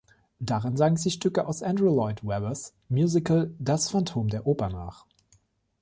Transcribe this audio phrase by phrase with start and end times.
[0.39, 5.05] Darin sang sie Stücke aus Andrew Lloyd Webbers Musical Das Phantom der Oper nach.